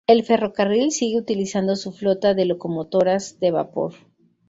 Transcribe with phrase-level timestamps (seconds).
[0.07, 3.93] El ferrocarril sigue utilizando su flota de locomotoras de vapor.